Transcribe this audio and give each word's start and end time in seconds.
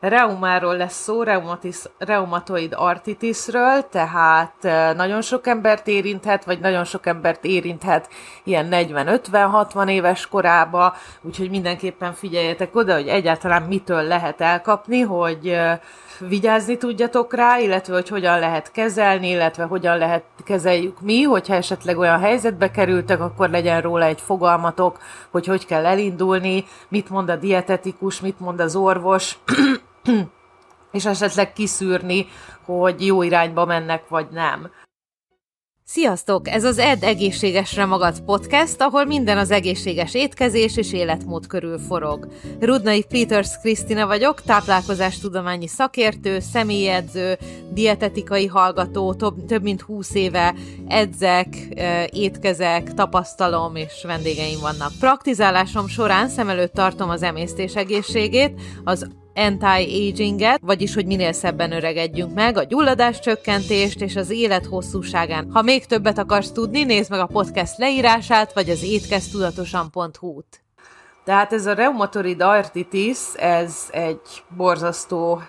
Reumáról 0.00 0.76
lesz 0.76 1.02
szó, 1.02 1.22
reumatis, 1.22 1.76
reumatoid 1.98 2.72
artitisről, 2.76 3.88
tehát 3.90 4.54
nagyon 4.96 5.22
sok 5.22 5.46
embert 5.46 5.86
érinthet, 5.86 6.44
vagy 6.44 6.60
nagyon 6.60 6.84
sok 6.84 7.06
embert 7.06 7.44
érinthet 7.44 8.08
ilyen 8.44 8.68
40-50-60 8.70 9.88
éves 9.88 10.26
korába, 10.26 10.94
úgyhogy 11.22 11.50
mindenképpen 11.50 12.12
figyeljetek 12.12 12.76
oda, 12.76 12.94
hogy 12.94 13.08
egyáltalán 13.08 13.62
mitől 13.62 14.02
lehet 14.02 14.40
elkapni, 14.40 15.00
hogy 15.00 15.58
vigyázni 16.18 16.76
tudjatok 16.76 17.34
rá, 17.34 17.58
illetve 17.58 17.94
hogy 17.94 18.08
hogyan 18.08 18.38
lehet 18.38 18.70
kezelni, 18.72 19.28
illetve 19.28 19.64
hogyan 19.64 19.98
lehet 19.98 20.24
kezeljük 20.44 21.00
mi, 21.00 21.22
hogyha 21.22 21.54
esetleg 21.54 21.98
olyan 21.98 22.20
helyzetbe 22.20 22.70
kerültek, 22.70 23.20
akkor 23.20 23.50
legyen 23.50 23.80
róla 23.80 24.04
egy 24.04 24.20
fogalmatok, 24.20 24.98
hogy 25.30 25.46
hogy 25.46 25.66
kell 25.66 25.86
elindulni, 25.86 26.64
mit 26.88 27.10
mond 27.10 27.28
a 27.28 27.36
dietetikus, 27.36 28.20
mit 28.20 28.40
mond 28.40 28.60
az 28.60 28.76
orvos, 28.76 29.38
és 30.92 31.06
esetleg 31.06 31.52
kiszűrni, 31.52 32.26
hogy 32.64 33.06
jó 33.06 33.22
irányba 33.22 33.64
mennek, 33.64 34.08
vagy 34.08 34.26
nem. 34.30 34.70
Sziasztok! 35.92 36.48
Ez 36.48 36.64
az 36.64 36.78
Ed 36.78 37.02
Egészségesre 37.02 37.84
Magad 37.84 38.20
podcast, 38.20 38.80
ahol 38.80 39.04
minden 39.04 39.38
az 39.38 39.50
egészséges 39.50 40.14
étkezés 40.14 40.76
és 40.76 40.92
életmód 40.92 41.46
körül 41.46 41.78
forog. 41.78 42.28
Rudnai 42.60 43.04
Peters 43.08 43.58
Krisztina 43.60 44.06
vagyok, 44.06 44.42
táplálkozástudományi 44.42 45.66
szakértő, 45.66 46.40
személyedző, 46.40 47.38
dietetikai 47.70 48.46
hallgató, 48.46 49.14
több, 49.14 49.44
több 49.46 49.62
mint 49.62 49.80
20 49.80 50.14
éve 50.14 50.54
edzek, 50.88 51.48
étkezek, 52.10 52.94
tapasztalom 52.94 53.76
és 53.76 54.04
vendégeim 54.06 54.60
vannak. 54.60 54.92
Praktizálásom 55.00 55.86
során 55.86 56.28
szem 56.28 56.48
előtt 56.48 56.72
tartom 56.72 57.08
az 57.08 57.22
emésztés 57.22 57.76
egészségét, 57.76 58.60
az 58.84 59.06
anti-aginget, 59.40 60.60
vagyis 60.62 60.94
hogy 60.94 61.06
minél 61.06 61.32
szebben 61.32 61.72
öregedjünk 61.72 62.34
meg, 62.34 62.56
a 62.56 62.64
gyulladás 62.64 63.20
csökkentést 63.20 64.00
és 64.00 64.16
az 64.16 64.30
élet 64.30 64.66
hosszúságán. 64.66 65.50
Ha 65.52 65.62
még 65.62 65.86
többet 65.86 66.18
akarsz 66.18 66.52
tudni, 66.52 66.84
nézd 66.84 67.10
meg 67.10 67.20
a 67.20 67.26
podcast 67.26 67.78
leírását, 67.78 68.52
vagy 68.52 68.70
az 68.70 68.82
étkeztudatosan.hu-t. 68.82 70.60
Tehát 71.24 71.52
ez 71.52 71.66
a 71.66 71.74
reumatoid 71.74 72.40
artritis, 72.42 73.18
ez 73.34 73.88
egy 73.90 74.44
borzasztó, 74.56 75.42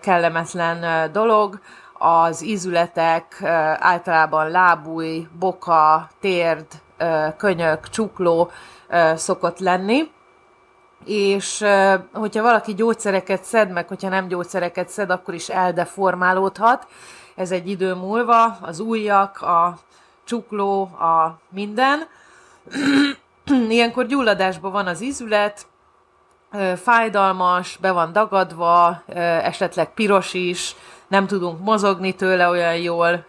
kellemetlen 0.00 1.12
dolog. 1.12 1.60
Az 1.98 2.44
ízületek 2.44 3.42
általában 3.78 4.50
lábúj, 4.50 5.26
boka, 5.38 6.10
térd, 6.20 6.66
könyök, 7.36 7.88
csukló 7.88 8.50
szokott 9.14 9.58
lenni 9.58 10.14
és 11.04 11.64
hogyha 12.12 12.42
valaki 12.42 12.74
gyógyszereket 12.74 13.44
szed, 13.44 13.70
meg 13.70 13.88
hogyha 13.88 14.08
nem 14.08 14.28
gyógyszereket 14.28 14.88
szed, 14.88 15.10
akkor 15.10 15.34
is 15.34 15.48
eldeformálódhat. 15.48 16.86
Ez 17.34 17.50
egy 17.50 17.68
idő 17.68 17.94
múlva, 17.94 18.58
az 18.60 18.80
ujjak, 18.80 19.42
a 19.42 19.78
csukló, 20.24 20.82
a 20.82 21.38
minden. 21.48 22.06
Ilyenkor 23.68 24.06
gyulladásban 24.06 24.72
van 24.72 24.86
az 24.86 25.00
ízület, 25.00 25.66
fájdalmas, 26.76 27.76
be 27.80 27.90
van 27.90 28.12
dagadva, 28.12 29.02
esetleg 29.42 29.94
piros 29.94 30.34
is, 30.34 30.74
nem 31.08 31.26
tudunk 31.26 31.60
mozogni 31.60 32.14
tőle 32.14 32.48
olyan 32.48 32.76
jól, 32.76 33.24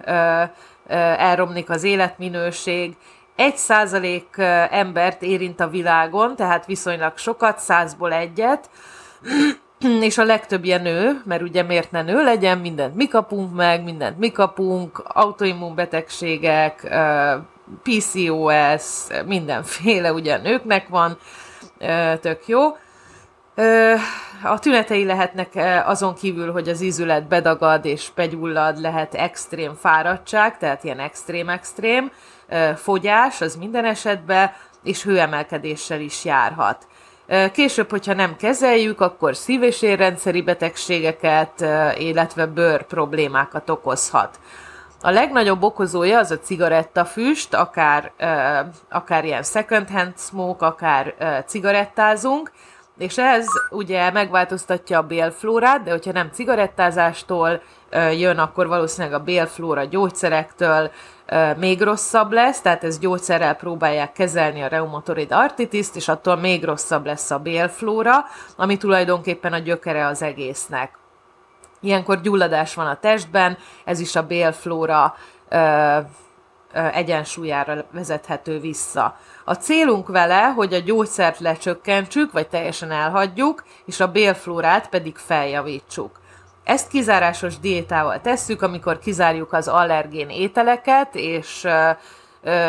elromlik 1.17 1.69
az 1.69 1.83
életminőség, 1.83 2.97
egy 3.37 3.57
százalék 3.57 4.37
embert 4.69 5.21
érint 5.21 5.59
a 5.59 5.67
világon, 5.67 6.35
tehát 6.35 6.65
viszonylag 6.65 7.17
sokat, 7.17 7.59
százból 7.59 8.13
egyet, 8.13 8.69
és 10.01 10.17
a 10.17 10.23
legtöbb 10.23 10.63
ilyen 10.63 10.81
nő, 10.81 11.21
mert 11.25 11.41
ugye 11.41 11.63
miért 11.63 11.91
ne 11.91 12.01
nő 12.01 12.23
legyen, 12.23 12.57
mindent 12.57 12.95
mi 12.95 13.07
kapunk 13.07 13.55
meg, 13.55 13.83
mindent 13.83 14.17
mi 14.17 14.31
kapunk, 14.31 15.03
autoimmunbetegségek, 15.07 16.97
PCOS, 17.83 19.07
mindenféle 19.25 20.13
ugye 20.13 20.37
nőknek 20.37 20.87
van, 20.87 21.17
tök 22.21 22.47
jó. 22.47 22.61
A 24.43 24.59
tünetei 24.59 25.05
lehetnek 25.05 25.49
azon 25.85 26.15
kívül, 26.15 26.51
hogy 26.51 26.69
az 26.69 26.81
ízület 26.81 27.27
bedagad 27.27 27.85
és 27.85 28.09
begyullad, 28.15 28.79
lehet 28.79 29.13
extrém 29.13 29.75
fáradtság, 29.75 30.57
tehát 30.57 30.83
ilyen 30.83 30.99
extrém-extrém, 30.99 32.11
fogyás, 32.75 33.41
az 33.41 33.55
minden 33.55 33.85
esetben, 33.85 34.51
és 34.83 35.03
hőemelkedéssel 35.03 35.99
is 35.99 36.25
járhat. 36.25 36.87
Később, 37.51 37.89
hogyha 37.89 38.13
nem 38.13 38.35
kezeljük, 38.35 39.01
akkor 39.01 39.35
szív- 39.35 39.63
és 39.63 39.81
érrendszeri 39.81 40.41
betegségeket, 40.41 41.65
illetve 41.97 42.45
bőr 42.45 42.83
problémákat 42.83 43.69
okozhat. 43.69 44.39
A 45.01 45.09
legnagyobb 45.09 45.63
okozója 45.63 46.19
az 46.19 46.31
a 46.31 46.39
cigarettafüst, 46.39 47.53
akár, 47.53 48.11
akár 48.89 49.25
ilyen 49.25 49.43
second 49.43 49.89
hand 49.89 50.13
smoke, 50.17 50.65
akár 50.65 51.15
cigarettázunk, 51.47 52.51
és 52.97 53.17
ez 53.17 53.45
ugye 53.69 54.11
megváltoztatja 54.11 54.97
a 54.97 55.07
bélflórát, 55.07 55.83
de 55.83 55.91
hogyha 55.91 56.11
nem 56.11 56.29
cigarettázástól 56.33 57.61
jön, 57.91 58.37
akkor 58.37 58.67
valószínűleg 58.67 59.19
a 59.19 59.23
bélflóra 59.23 59.83
gyógyszerektől 59.83 60.91
még 61.57 61.81
rosszabb 61.81 62.31
lesz, 62.31 62.61
tehát 62.61 62.83
ez 62.83 62.99
gyógyszerrel 62.99 63.55
próbálják 63.55 64.11
kezelni 64.11 64.61
a 64.61 64.67
reumatoid 64.67 65.31
artritiszt, 65.31 65.95
és 65.95 66.07
attól 66.07 66.35
még 66.35 66.63
rosszabb 66.63 67.05
lesz 67.05 67.31
a 67.31 67.39
bélflóra, 67.39 68.25
ami 68.55 68.77
tulajdonképpen 68.77 69.53
a 69.53 69.57
gyökere 69.57 70.05
az 70.05 70.21
egésznek. 70.21 70.97
Ilyenkor 71.81 72.21
gyulladás 72.21 72.73
van 72.73 72.87
a 72.87 72.99
testben, 72.99 73.57
ez 73.85 73.99
is 73.99 74.15
a 74.15 74.27
bélflóra 74.27 75.15
egyensúlyára 76.73 77.85
vezethető 77.91 78.59
vissza. 78.59 79.17
A 79.45 79.53
célunk 79.53 80.07
vele, 80.07 80.43
hogy 80.43 80.73
a 80.73 80.79
gyógyszert 80.79 81.39
lecsökkentsük, 81.39 82.31
vagy 82.31 82.47
teljesen 82.47 82.91
elhagyjuk, 82.91 83.63
és 83.85 83.99
a 83.99 84.11
bélflórát 84.11 84.89
pedig 84.89 85.15
feljavítsuk. 85.15 86.19
Ezt 86.67 86.87
kizárásos 86.87 87.59
diétával 87.59 88.21
tesszük, 88.21 88.61
amikor 88.61 88.99
kizárjuk 88.99 89.53
az 89.53 89.67
allergén 89.67 90.29
ételeket, 90.29 91.15
és 91.15 91.67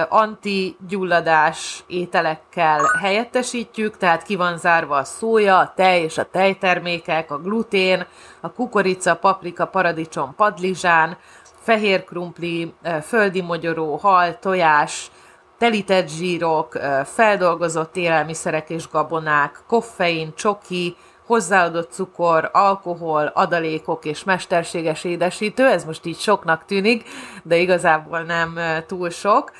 antigyulladás 0.09 1.84
ételekkel 1.86 2.81
helyettesítjük, 3.00 3.97
tehát 3.97 4.22
ki 4.22 4.37
van 4.37 4.58
zárva 4.58 4.97
a 4.97 5.04
szója, 5.04 5.58
a 5.58 5.72
tej 5.76 6.03
és 6.03 6.19
a 6.19 6.25
tejtermékek, 6.25 7.31
a 7.31 7.38
glutén, 7.38 8.06
a 8.41 8.53
kukorica, 8.53 9.16
paprika, 9.16 9.66
paradicsom, 9.66 10.34
padlizsán, 10.34 11.16
fehér 11.60 12.04
krumpli, 12.04 12.75
földi 13.03 13.42
mogyoró, 13.42 13.97
hal, 13.97 14.38
tojás, 14.38 15.10
telített 15.58 16.08
zsírok, 16.08 16.78
feldolgozott 17.04 17.97
élelmiszerek 17.97 18.70
és 18.70 18.88
gabonák, 18.88 19.62
koffein, 19.66 20.32
csoki, 20.34 20.97
hozzáadott 21.28 21.93
cukor, 21.93 22.50
alkohol, 22.53 23.27
adalékok 23.27 24.05
és 24.05 24.25
mesterséges 24.25 25.05
édesítő, 25.05 25.66
ez 25.66 25.84
most 25.84 26.06
így 26.06 26.19
soknak 26.19 26.65
tűnik, 26.65 27.09
de 27.43 27.56
igazából 27.56 28.22
nem 28.22 28.59
túl 28.87 29.11
sok, 29.11 29.53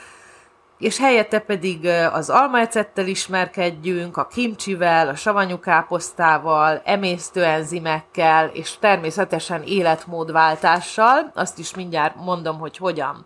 és 0.79 0.99
helyette 0.99 1.39
pedig 1.39 1.87
az 2.13 2.31
almaecettel 2.31 3.07
ismerkedjünk, 3.07 4.17
a 4.17 4.27
kimcsivel, 4.27 5.09
a 5.09 5.15
savanyú 5.15 5.59
káposztával, 5.59 6.81
emésztőenzimekkel, 6.85 8.47
és 8.53 8.79
természetesen 8.79 9.63
életmódváltással, 9.63 11.31
azt 11.35 11.59
is 11.59 11.75
mindjárt 11.75 12.15
mondom, 12.17 12.59
hogy 12.59 12.77
hogyan. 12.77 13.25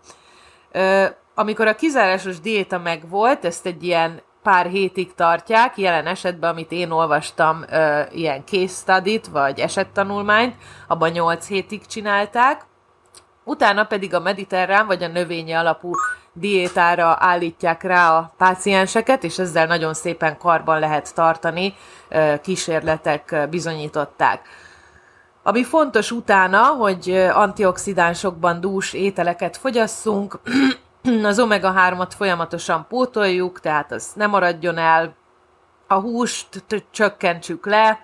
Amikor 1.35 1.67
a 1.67 1.75
kizárásos 1.75 2.39
diéta 2.39 2.77
megvolt, 2.77 3.45
ezt 3.45 3.65
egy 3.65 3.83
ilyen 3.83 4.21
pár 4.43 4.65
hétig 4.65 5.13
tartják, 5.15 5.77
jelen 5.77 6.07
esetben, 6.07 6.49
amit 6.49 6.71
én 6.71 6.91
olvastam, 6.91 7.65
ilyen 8.11 8.43
case 8.45 8.73
study 8.73 9.21
vagy 9.31 9.59
esettanulmányt, 9.59 10.55
abban 10.87 11.09
8 11.09 11.47
hétig 11.47 11.85
csinálták, 11.85 12.65
utána 13.43 13.83
pedig 13.83 14.13
a 14.13 14.19
mediterrán 14.19 14.87
vagy 14.87 15.03
a 15.03 15.07
növényi 15.07 15.53
alapú 15.53 15.91
diétára 16.33 17.17
állítják 17.19 17.83
rá 17.83 18.17
a 18.17 18.33
pácienseket, 18.37 19.23
és 19.23 19.39
ezzel 19.39 19.65
nagyon 19.65 19.93
szépen 19.93 20.37
karban 20.37 20.79
lehet 20.79 21.15
tartani, 21.15 21.73
kísérletek 22.41 23.47
bizonyították. 23.49 24.41
Ami 25.43 25.63
fontos 25.63 26.11
utána, 26.11 26.61
hogy 26.61 27.09
antioxidánsokban 27.33 28.61
dús 28.61 28.93
ételeket 28.93 29.57
fogyasszunk, 29.57 30.39
az 31.23 31.39
omega-3-at 31.39 32.11
folyamatosan 32.15 32.85
pótoljuk, 32.89 33.59
tehát 33.59 33.91
az 33.91 34.11
nem 34.15 34.29
maradjon 34.29 34.77
el, 34.77 35.15
a 35.87 35.93
húst 35.93 36.63
csökkentsük 36.91 37.65
le, 37.65 37.99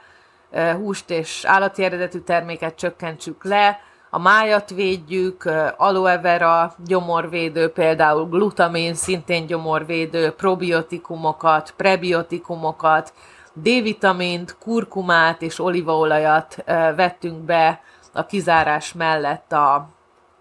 húst 0.74 1.10
és 1.10 1.46
állati 1.46 1.84
eredetű 1.84 2.20
terméket 2.20 2.76
csökkentsük 2.76 3.44
le, 3.44 3.80
a 4.10 4.20
májat 4.20 4.70
védjük, 4.70 5.52
aloe 5.78 6.20
vera, 6.20 6.74
gyomorvédő, 6.86 7.72
például 7.72 8.26
glutamin, 8.26 8.94
szintén 8.94 9.46
gyomorvédő, 9.46 10.32
probiotikumokat, 10.32 11.74
prebiotikumokat, 11.78 13.14
D-vitamint, 13.54 14.58
kurkumát 14.60 15.42
és 15.42 15.60
olívaolajat 15.60 16.64
vettünk 16.96 17.38
be 17.38 17.82
a 18.14 18.26
kizárás 18.26 18.94
mellett 18.94 19.52
a, 19.52 19.90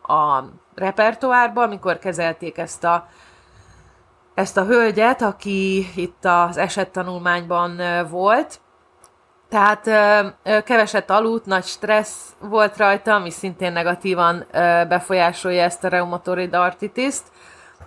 a 0.08 0.44
repertoárba, 0.74 1.62
amikor 1.62 1.98
kezelték 1.98 2.58
ezt 2.58 2.84
a, 2.84 3.08
ezt 4.34 4.56
a 4.56 4.64
hölgyet, 4.64 5.22
aki 5.22 5.86
itt 5.94 6.24
az 6.24 6.56
esettanulmányban 6.56 7.80
volt. 8.10 8.60
Tehát 9.48 9.82
keveset 10.64 11.10
aludt, 11.10 11.46
nagy 11.46 11.64
stressz 11.64 12.34
volt 12.40 12.76
rajta, 12.76 13.14
ami 13.14 13.30
szintén 13.30 13.72
negatívan 13.72 14.46
befolyásolja 14.88 15.62
ezt 15.62 15.84
a 15.84 15.88
reumatoid 15.88 16.54
artritiszt 16.54 17.24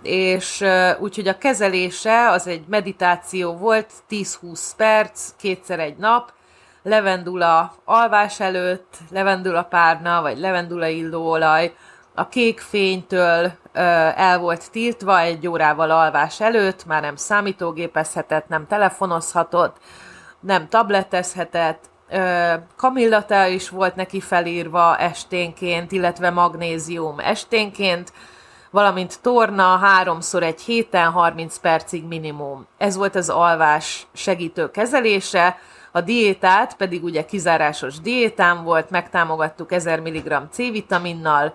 és 0.02 0.64
úgyhogy 0.98 1.28
a 1.28 1.38
kezelése 1.38 2.28
az 2.28 2.46
egy 2.46 2.64
meditáció 2.68 3.56
volt, 3.56 3.90
10-20 4.10 4.70
perc, 4.76 5.30
kétszer 5.36 5.80
egy 5.80 5.96
nap, 5.96 6.32
levendula 6.82 7.74
alvás 7.84 8.40
előtt, 8.40 8.96
levendula 9.10 9.62
párna, 9.62 10.22
vagy 10.22 10.38
levendula 10.38 10.86
illóolaj, 10.86 11.74
a 12.14 12.28
kék 12.28 12.60
fénytől 12.60 13.52
el 14.16 14.38
volt 14.38 14.70
tiltva 14.70 15.20
egy 15.20 15.46
órával 15.46 15.90
alvás 15.90 16.40
előtt, 16.40 16.86
már 16.86 17.02
nem 17.02 17.16
számítógépezhetett, 17.16 18.48
nem 18.48 18.66
telefonozhatott, 18.66 19.76
nem 20.40 20.68
tabletezhetett, 20.68 21.90
kamillata 22.76 23.46
is 23.46 23.68
volt 23.68 23.94
neki 23.94 24.20
felírva 24.20 24.96
esténként, 24.96 25.92
illetve 25.92 26.30
magnézium 26.30 27.18
esténként, 27.18 28.12
valamint 28.70 29.20
torna 29.20 29.76
háromszor 29.76 30.42
egy 30.42 30.60
héten 30.60 31.10
30 31.10 31.58
percig 31.58 32.04
minimum. 32.04 32.66
Ez 32.78 32.96
volt 32.96 33.14
az 33.14 33.28
alvás 33.28 34.06
segítő 34.12 34.70
kezelése, 34.70 35.58
a 35.92 36.00
diétát 36.00 36.76
pedig 36.76 37.04
ugye 37.04 37.24
kizárásos 37.24 38.00
diétám 38.00 38.64
volt, 38.64 38.90
megtámogattuk 38.90 39.72
1000 39.72 40.00
mg 40.00 40.48
C-vitaminnal, 40.50 41.54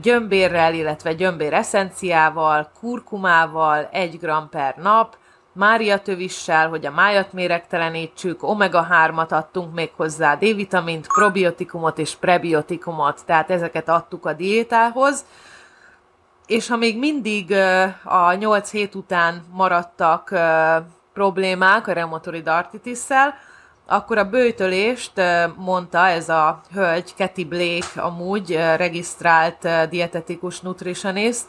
gyömbérrel, 0.00 0.74
illetve 0.74 1.12
gyömbér 1.12 1.52
eszenciával, 1.52 2.70
kurkumával, 2.80 3.88
1 3.92 4.18
g 4.18 4.48
per 4.50 4.74
nap, 4.76 5.16
Mária 5.52 5.98
tövissel, 5.98 6.68
hogy 6.68 6.86
a 6.86 6.90
májat 6.90 7.32
méregtelenítsük, 7.32 8.42
omega-3-at 8.42 9.28
adtunk 9.28 9.74
még 9.74 9.90
hozzá, 9.96 10.34
D-vitamint, 10.34 11.06
probiotikumot 11.06 11.98
és 11.98 12.14
prebiotikumot, 12.14 13.20
tehát 13.26 13.50
ezeket 13.50 13.88
adtuk 13.88 14.26
a 14.26 14.32
diétához. 14.32 15.24
És 16.46 16.68
ha 16.68 16.76
még 16.76 16.98
mindig 16.98 17.52
a 18.04 18.32
8 18.32 18.70
hét 18.70 18.94
után 18.94 19.44
maradtak 19.52 20.34
problémák 21.12 21.86
a 21.86 21.92
reumatoid 21.92 22.48
artritisszel, 22.48 23.34
akkor 23.90 24.18
a 24.18 24.24
bőtölést 24.24 25.12
mondta 25.56 26.06
ez 26.06 26.28
a 26.28 26.60
hölgy, 26.74 27.14
Kathy 27.16 27.44
Blake, 27.44 28.00
amúgy 28.00 28.54
regisztrált 28.76 29.88
dietetikus 29.88 30.60
nutritionist, 30.60 31.44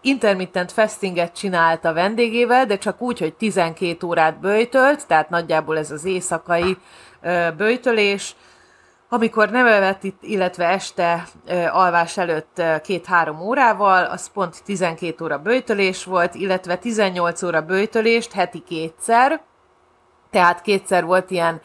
intermittent 0.00 0.72
fastinget 0.72 1.32
csinált 1.32 1.84
a 1.84 1.92
vendégével, 1.92 2.66
de 2.66 2.78
csak 2.78 3.00
úgy, 3.00 3.18
hogy 3.18 3.34
12 3.34 4.06
órát 4.06 4.40
bőjtölt, 4.40 5.06
tehát 5.06 5.30
nagyjából 5.30 5.78
ez 5.78 5.90
az 5.90 6.04
éjszakai 6.04 6.76
bőjtölés, 7.56 8.36
amikor 9.08 9.50
nem 9.50 9.66
evett, 9.66 10.02
illetve 10.20 10.68
este 10.68 11.24
alvás 11.70 12.16
előtt 12.16 12.62
két-három 12.82 13.40
órával, 13.40 14.04
az 14.04 14.30
pont 14.32 14.62
12 14.64 15.24
óra 15.24 15.38
bőjtölés 15.38 16.04
volt, 16.04 16.34
illetve 16.34 16.76
18 16.76 17.42
óra 17.42 17.60
bőjtölést 17.60 18.32
heti 18.32 18.62
kétszer, 18.66 19.40
tehát 20.30 20.60
kétszer 20.60 21.04
volt 21.04 21.30
ilyen 21.30 21.60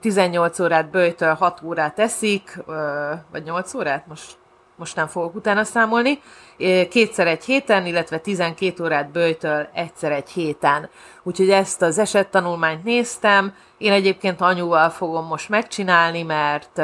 18 0.00 0.60
órát 0.60 0.90
bőjtöl, 0.90 1.34
6 1.34 1.62
órát 1.62 1.98
eszik, 1.98 2.58
vagy 3.32 3.42
8 3.42 3.74
órát, 3.74 4.06
most, 4.06 4.36
most 4.76 4.96
nem 4.96 5.06
fogok 5.06 5.34
utána 5.34 5.64
számolni, 5.64 6.20
kétszer 6.90 7.26
egy 7.26 7.44
héten, 7.44 7.86
illetve 7.86 8.18
12 8.18 8.84
órát 8.84 9.10
bőjtöl 9.10 9.68
egyszer 9.72 10.12
egy 10.12 10.30
héten. 10.30 10.88
Úgyhogy 11.22 11.50
ezt 11.50 11.82
az 11.82 11.98
esettanulmányt 11.98 12.84
néztem, 12.84 13.54
én 13.78 13.92
egyébként 13.92 14.40
anyuval 14.40 14.90
fogom 14.90 15.26
most 15.26 15.48
megcsinálni, 15.48 16.22
mert 16.22 16.80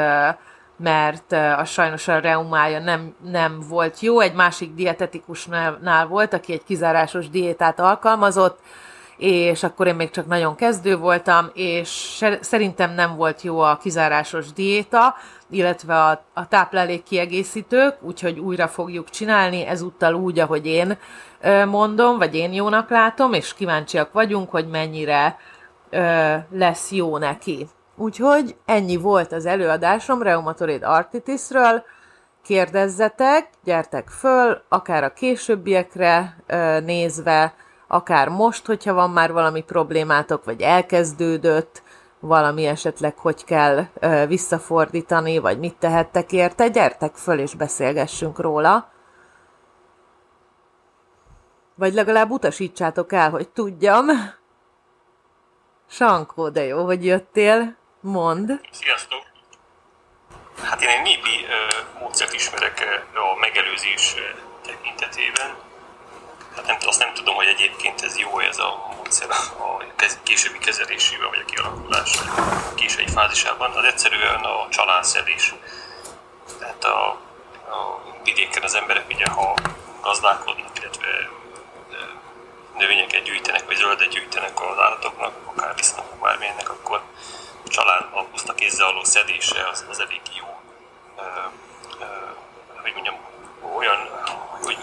mert 0.77 1.31
a 1.31 1.65
sajnos 1.65 2.07
a 2.07 2.19
reumája 2.19 2.79
nem, 2.79 3.15
nem 3.23 3.59
volt 3.69 3.99
jó. 3.99 4.19
Egy 4.19 4.33
másik 4.33 4.73
dietetikusnál 4.73 6.07
volt, 6.09 6.33
aki 6.33 6.53
egy 6.53 6.63
kizárásos 6.63 7.29
diétát 7.29 7.79
alkalmazott, 7.79 8.59
és 9.17 9.63
akkor 9.63 9.87
én 9.87 9.95
még 9.95 10.09
csak 10.09 10.27
nagyon 10.27 10.55
kezdő 10.55 10.97
voltam, 10.97 11.49
és 11.53 12.23
szerintem 12.41 12.93
nem 12.93 13.15
volt 13.15 13.41
jó 13.41 13.59
a 13.59 13.77
kizárásos 13.77 14.53
diéta, 14.53 15.15
illetve 15.49 15.95
a, 16.03 16.25
a 16.33 16.47
táplálék 16.47 17.03
kiegészítők, 17.03 17.97
úgyhogy 18.01 18.39
újra 18.39 18.67
fogjuk 18.67 19.09
csinálni, 19.09 19.65
ezúttal 19.65 20.13
úgy, 20.13 20.39
ahogy 20.39 20.65
én 20.65 20.97
mondom, 21.67 22.17
vagy 22.17 22.35
én 22.35 22.53
jónak 22.53 22.89
látom, 22.89 23.33
és 23.33 23.53
kíváncsiak 23.53 24.13
vagyunk, 24.13 24.49
hogy 24.49 24.67
mennyire 24.67 25.37
lesz 26.51 26.91
jó 26.91 27.17
neki. 27.17 27.67
Úgyhogy 27.95 28.55
ennyi 28.65 28.95
volt 28.95 29.31
az 29.31 29.45
előadásom 29.45 30.21
reumatoid 30.21 30.83
artritisről. 30.83 31.83
Kérdezzetek, 32.43 33.49
gyertek 33.63 34.09
föl, 34.09 34.61
akár 34.69 35.03
a 35.03 35.13
későbbiekre 35.13 36.37
nézve, 36.85 37.53
akár 37.95 38.29
most, 38.29 38.65
hogyha 38.65 38.93
van 38.93 39.09
már 39.09 39.31
valami 39.31 39.61
problémátok, 39.61 40.43
vagy 40.43 40.61
elkezdődött, 40.61 41.83
valami 42.19 42.65
esetleg 42.65 43.17
hogy 43.17 43.43
kell 43.43 43.85
ö, 43.99 44.25
visszafordítani, 44.27 45.37
vagy 45.37 45.59
mit 45.59 45.75
tehettek 45.75 46.31
érte, 46.31 46.67
gyertek 46.67 47.15
föl 47.15 47.39
és 47.39 47.53
beszélgessünk 47.53 48.39
róla. 48.39 48.91
Vagy 51.75 51.93
legalább 51.93 52.29
utasítsátok 52.29 53.13
el, 53.13 53.29
hogy 53.29 53.49
tudjam. 53.49 54.05
Sankó, 55.87 56.49
de 56.49 56.63
jó, 56.63 56.85
hogy 56.85 57.05
jöttél. 57.05 57.75
Mond. 57.99 58.59
Sziasztok! 58.71 59.23
Hát 60.63 60.81
én 60.81 60.89
egy 60.89 61.01
népi 61.01 61.45
módszert 61.99 62.33
ismerek 62.33 62.83
a 63.13 63.39
megelőzés 63.39 64.15
tekintetében. 64.63 65.55
Hát 66.55 66.65
nem, 66.65 66.77
azt 66.85 66.99
nem 66.99 67.13
tudom, 67.13 67.35
hogy 67.35 67.47
egyébként 67.47 68.01
ez 68.01 68.17
jó 68.17 68.39
ez 68.39 68.57
a 68.57 68.93
módszer 68.95 69.29
a 69.29 69.75
későbbi 70.23 70.57
kezelésében, 70.57 71.29
vagy 71.29 71.39
a 71.39 71.45
kialakulás 71.45 72.17
késői 72.75 73.07
fázisában. 73.07 73.71
Az 73.71 73.83
egyszerűen 73.83 74.43
a 74.43 74.67
csalánszedés. 74.69 75.53
Tehát 76.59 76.83
a, 76.83 77.07
a 77.69 78.03
vidéken 78.23 78.63
az 78.63 78.75
emberek 78.75 79.05
ugye, 79.09 79.25
ha 79.29 79.53
gazdálkodnak, 80.01 80.79
illetve 80.79 81.29
növényeket 82.77 83.23
gyűjtenek, 83.23 83.65
vagy 83.65 83.75
zöldet 83.75 84.09
gyűjtenek 84.09 84.61
az 84.61 84.79
állatoknak, 84.79 85.33
akár 85.45 85.75
visznak 85.75 86.19
bármilyennek, 86.21 86.69
akkor 86.69 87.01
a 87.65 87.69
család 87.69 88.05
a 88.11 88.23
puszta 88.23 88.53
szedése 89.03 89.67
az, 89.71 89.85
az 89.89 89.99
elég 89.99 90.21
jó. 90.33 90.59
Ö, 91.17 91.21
ö, 91.99 92.05
hogy 92.81 92.93
mondjam, 92.93 93.15
olyan, 93.75 94.09
hogy 94.61 94.77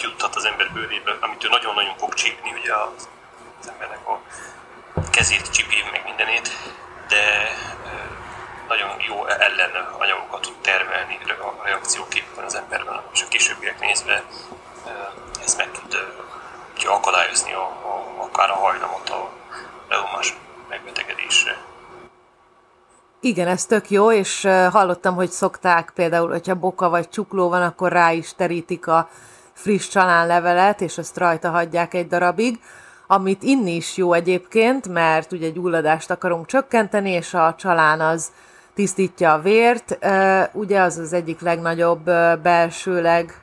anyagokat 0.00 0.20
juttat 0.20 0.36
az 0.36 0.44
ember 0.44 0.72
bőrébe, 0.72 1.16
amit 1.20 1.44
ő 1.44 1.48
nagyon-nagyon 1.48 1.96
fog 1.96 2.14
csípni, 2.14 2.52
ugye 2.60 2.74
az, 2.74 3.08
az 3.60 3.68
embernek 3.68 4.08
a 4.08 4.20
kezét 5.10 5.50
csipi, 5.50 5.76
meg 5.92 6.02
mindenét, 6.04 6.50
de 7.08 7.48
nagyon 8.68 8.90
jó 9.08 9.26
ellen 9.26 9.70
anyagokat 9.98 10.40
tud 10.40 10.56
termelni 10.60 11.18
a 11.40 11.64
reakcióképpen 11.64 12.44
az 12.44 12.54
emberben, 12.54 13.00
és 13.12 13.22
a 13.22 13.28
későbbiek 13.28 13.80
nézve 13.80 14.24
ezt 15.42 15.56
meg 15.56 15.70
tud 15.70 15.94
akadályozni 16.86 17.52
a, 17.52 17.62
a, 17.62 18.22
akár 18.22 18.50
a 18.50 18.54
hajlamot 18.54 19.08
a 19.08 19.30
reumás 19.88 20.36
megbetegedésre. 20.68 21.56
Igen, 23.20 23.48
ez 23.48 23.66
tök 23.66 23.90
jó, 23.90 24.12
és 24.12 24.48
hallottam, 24.70 25.14
hogy 25.14 25.30
szokták 25.30 25.92
például, 25.94 26.30
hogyha 26.30 26.54
boka 26.54 26.88
vagy 26.88 27.08
csukló 27.08 27.48
van, 27.48 27.62
akkor 27.62 27.92
rá 27.92 28.12
is 28.12 28.34
terítik 28.34 28.86
a 28.86 29.08
friss 29.60 29.88
csalánlevelet, 29.88 30.80
és 30.80 30.98
azt 30.98 31.18
rajta 31.18 31.50
hagyják 31.50 31.94
egy 31.94 32.06
darabig, 32.06 32.58
amit 33.06 33.42
inni 33.42 33.74
is 33.74 33.96
jó 33.96 34.12
egyébként, 34.12 34.88
mert 34.88 35.32
ugye 35.32 35.48
gyulladást 35.48 36.10
akarunk 36.10 36.46
csökkenteni, 36.46 37.10
és 37.10 37.34
a 37.34 37.54
csalán 37.58 38.00
az 38.00 38.30
tisztítja 38.74 39.32
a 39.32 39.40
vért, 39.40 39.98
ugye 40.52 40.80
az 40.80 40.98
az 40.98 41.12
egyik 41.12 41.40
legnagyobb 41.40 42.04
belsőleg 42.42 43.40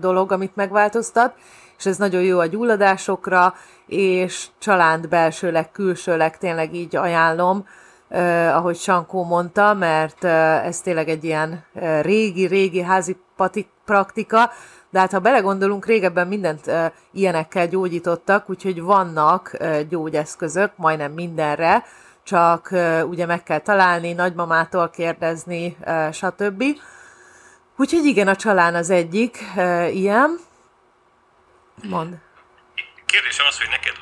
dolog, 0.00 0.32
amit 0.32 0.56
megváltoztat, 0.56 1.34
és 1.78 1.86
ez 1.86 1.96
nagyon 1.96 2.22
jó 2.22 2.38
a 2.38 2.46
gyulladásokra, 2.46 3.54
és 3.86 4.46
család 4.58 5.08
belsőleg, 5.08 5.70
külsőleg 5.70 6.38
tényleg 6.38 6.74
így 6.74 6.96
ajánlom, 6.96 7.66
eh, 8.08 8.56
ahogy 8.56 8.76
Sankó 8.76 9.24
mondta, 9.24 9.74
mert 9.74 10.24
eh, 10.24 10.66
ez 10.66 10.80
tényleg 10.80 11.08
egy 11.08 11.24
ilyen 11.24 11.64
régi-régi 12.00 12.80
házi 12.80 13.16
praktika, 13.90 14.52
de 14.90 14.98
hát 14.98 15.12
ha 15.12 15.18
belegondolunk, 15.18 15.86
régebben 15.86 16.28
mindent 16.28 16.66
e, 16.66 16.92
ilyenekkel 17.12 17.68
gyógyítottak, 17.68 18.50
úgyhogy 18.50 18.80
vannak 18.80 19.54
e, 19.58 19.82
gyógyeszközök 19.82 20.72
majdnem 20.76 21.12
mindenre, 21.12 21.84
csak 22.22 22.72
e, 22.72 23.04
ugye 23.04 23.26
meg 23.26 23.42
kell 23.42 23.58
találni, 23.58 24.12
nagymamától 24.12 24.90
kérdezni, 24.90 25.76
e, 25.80 26.12
stb. 26.12 26.62
Úgyhogy 27.76 28.04
igen, 28.04 28.28
a 28.28 28.36
csalán 28.36 28.74
az 28.74 28.90
egyik 28.90 29.38
e, 29.56 29.88
ilyen. 29.88 30.38
Mond. 31.82 32.18
Kérdésem 33.06 33.46
az, 33.46 33.58
hogy 33.58 33.68
neked 33.70 33.96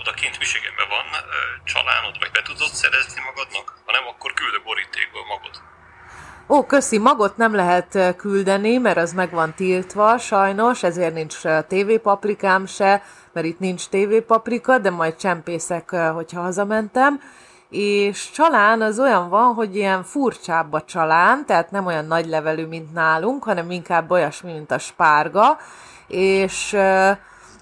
oda 0.00 0.12
kint 0.12 0.38
Michiganben 0.38 0.88
van 0.88 1.06
csalánod, 1.64 2.18
vagy 2.20 2.30
be 2.30 2.42
tudod 2.42 2.72
szerezni 2.82 3.20
magadnak? 3.28 3.66
Ha 3.84 3.92
nem, 3.92 4.06
akkor 4.06 4.32
küld 4.32 4.54
a 4.54 4.62
borítékból 4.64 5.24
magad. 5.26 5.73
Ó, 6.48 6.66
köszi, 6.66 6.98
magot 6.98 7.36
nem 7.36 7.54
lehet 7.54 8.16
küldeni, 8.16 8.76
mert 8.78 8.96
az 8.96 9.12
meg 9.12 9.30
van 9.30 9.54
tiltva, 9.54 10.18
sajnos, 10.18 10.82
ezért 10.82 11.14
nincs 11.14 11.40
tévépaprikám 11.68 12.66
se, 12.66 13.02
mert 13.32 13.46
itt 13.46 13.58
nincs 13.58 13.88
tévépaprika, 13.88 14.78
de 14.78 14.90
majd 14.90 15.16
csempészek, 15.16 15.90
hogyha 15.90 16.40
hazamentem. 16.40 17.20
És 17.70 18.30
csalán 18.30 18.82
az 18.82 18.98
olyan 18.98 19.28
van, 19.28 19.54
hogy 19.54 19.76
ilyen 19.76 20.02
furcsább 20.02 20.72
a 20.72 20.82
csalán, 20.82 21.46
tehát 21.46 21.70
nem 21.70 21.86
olyan 21.86 22.04
nagy 22.04 22.26
levelű, 22.26 22.66
mint 22.66 22.92
nálunk, 22.92 23.44
hanem 23.44 23.70
inkább 23.70 24.10
olyasmi, 24.10 24.52
mint 24.52 24.70
a 24.70 24.78
spárga, 24.78 25.58
és, 26.06 26.76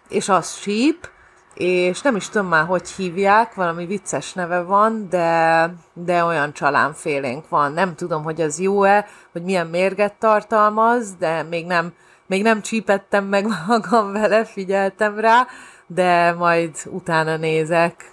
és 0.08 0.28
az 0.28 0.54
síp, 0.54 1.08
és 1.54 2.00
nem 2.00 2.16
is 2.16 2.28
tudom 2.28 2.48
már, 2.48 2.66
hogy 2.66 2.90
hívják, 2.90 3.54
valami 3.54 3.86
vicces 3.86 4.32
neve 4.32 4.62
van, 4.62 5.08
de, 5.08 5.70
de 5.92 6.24
olyan 6.24 6.52
csalánfélénk 6.52 7.48
van. 7.48 7.72
Nem 7.72 7.94
tudom, 7.94 8.22
hogy 8.22 8.40
az 8.40 8.60
jó-e, 8.60 9.08
hogy 9.32 9.42
milyen 9.42 9.66
mérget 9.66 10.14
tartalmaz, 10.14 11.14
de 11.16 11.42
még 11.42 11.66
nem, 11.66 11.94
még 12.26 12.42
nem 12.42 12.62
csípettem 12.62 13.24
meg 13.24 13.46
magam 13.66 14.12
vele, 14.12 14.44
figyeltem 14.44 15.18
rá, 15.18 15.46
de 15.86 16.32
majd 16.32 16.76
utána 16.84 17.36
nézek. 17.36 18.10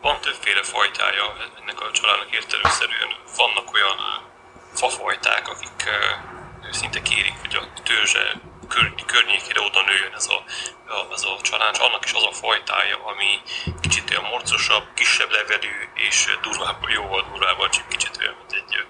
Van 0.00 0.20
többféle 0.20 0.62
fajtája 0.62 1.24
ennek 1.60 1.80
a 1.80 1.90
családnak 1.92 2.32
értelőszerűen. 2.32 3.10
Vannak 3.36 3.72
olyan 3.74 3.96
fafajták, 4.72 5.48
akik 5.48 5.88
szinte 6.70 7.02
kérik, 7.02 7.34
hogy 7.40 7.56
a 7.56 7.82
törzse 7.82 8.40
kör, 8.74 8.94
környékére 9.06 9.60
oda 9.60 9.82
nőjön 9.82 10.14
ez 10.14 10.28
a, 10.28 10.44
a, 10.92 11.10
az 11.10 11.24
a 11.24 11.40
csaláncs. 11.42 11.78
Annak 11.78 12.04
is 12.04 12.12
az 12.12 12.24
a 12.24 12.32
fajtája, 12.32 13.04
ami 13.04 13.40
kicsit 13.80 14.10
olyan 14.10 14.24
morcosabb, 14.30 14.86
kisebb 14.94 15.30
levelű 15.30 15.74
és 15.94 16.38
durvább, 16.42 16.88
jóval 16.88 17.22
durvább, 17.22 17.68
csak 17.68 17.88
kicsit 17.88 18.16
olyan, 18.20 18.34
mint 18.38 18.52
egy 18.52 18.86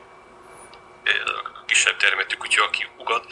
kisebb 1.66 1.96
termetű 1.96 2.36
kutya, 2.36 2.64
aki 2.64 2.88
ugad. 2.96 3.24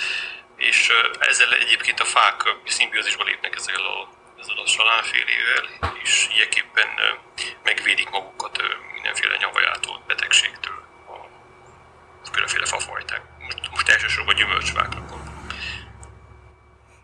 És 0.57 0.93
ezzel 1.19 1.53
egyébként 1.53 2.01
a 2.01 2.05
fák 2.05 2.55
szimbiózisba 2.67 3.25
lépnek 3.25 3.57
ezzel 3.57 3.75
a, 3.75 4.09
ezzel 4.41 4.59
a 4.59 4.69
csalánfélével, 4.69 5.65
és 6.03 6.29
ilyeképpen 6.35 6.89
megvédik 7.63 8.11
magukat 8.11 8.63
mindenféle 8.95 9.37
nyavajától, 9.37 10.03
betegségtől 10.07 10.83
a 12.25 12.31
különféle 12.31 12.67
fafajták. 12.67 13.23
Most, 13.39 13.59
most 13.71 13.89
elsősorban 13.89 14.35
gyümölcsfáknak 14.35 15.12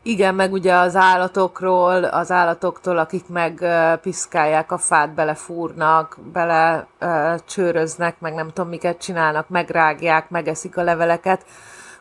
igen, 0.09 0.35
meg 0.35 0.53
ugye 0.53 0.75
az 0.75 0.97
állatokról, 0.97 2.05
az 2.05 2.31
állatoktól, 2.31 2.99
akik 2.99 3.27
meg 3.27 3.65
piszkálják 4.03 4.73
a 4.73 4.79
fát, 4.79 5.15
belefúrnak, 5.15 6.19
bele 6.33 6.87
csőröznek, 7.47 8.21
meg 8.21 8.35
nem 8.35 8.49
tudom 8.49 8.69
miket 8.69 9.01
csinálnak, 9.01 9.49
megrágják, 9.49 10.29
megeszik 10.29 10.77
a 10.77 10.83
leveleket. 10.83 11.47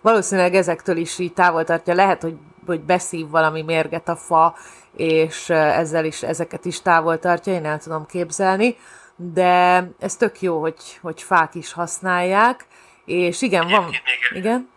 Valószínűleg 0.01 0.55
ezektől 0.55 0.97
is 0.97 1.19
így 1.19 1.33
távol 1.33 1.63
tartja. 1.63 1.93
Lehet, 1.93 2.21
hogy, 2.21 2.37
hogy 2.65 2.79
beszív 2.79 3.29
valami 3.29 3.61
mérget 3.61 4.09
a 4.09 4.15
fa, 4.15 4.55
és 4.95 5.49
ezzel 5.49 6.05
is, 6.05 6.23
ezeket 6.23 6.65
is 6.65 6.81
távol 6.81 7.19
tartja, 7.19 7.53
én 7.53 7.65
el 7.65 7.79
tudom 7.79 8.05
képzelni. 8.05 8.77
De 9.15 9.83
ez 9.99 10.15
tök 10.15 10.41
jó, 10.41 10.59
hogy, 10.59 10.99
hogy 11.01 11.21
fák 11.21 11.55
is 11.55 11.73
használják. 11.73 12.65
És 13.05 13.41
igen, 13.41 13.67
van... 13.67 13.89
Igen? 14.33 14.69